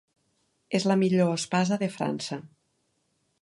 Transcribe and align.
És 0.79 0.87
la 0.91 0.95
millor 1.01 1.33
espasa 1.35 1.79
de 1.85 1.91
França. 1.99 2.41